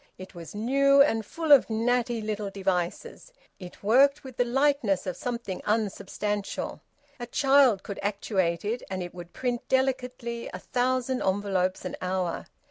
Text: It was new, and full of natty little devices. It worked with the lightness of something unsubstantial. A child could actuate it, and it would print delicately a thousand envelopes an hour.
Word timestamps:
It 0.17 0.33
was 0.33 0.55
new, 0.55 1.03
and 1.03 1.23
full 1.23 1.51
of 1.51 1.69
natty 1.69 2.21
little 2.21 2.49
devices. 2.49 3.31
It 3.59 3.83
worked 3.83 4.23
with 4.23 4.37
the 4.37 4.43
lightness 4.43 5.05
of 5.05 5.15
something 5.15 5.61
unsubstantial. 5.63 6.81
A 7.19 7.27
child 7.27 7.83
could 7.83 7.99
actuate 8.01 8.65
it, 8.65 8.81
and 8.89 9.03
it 9.03 9.13
would 9.13 9.31
print 9.33 9.61
delicately 9.69 10.49
a 10.51 10.57
thousand 10.57 11.21
envelopes 11.21 11.85
an 11.85 11.95
hour. 12.01 12.47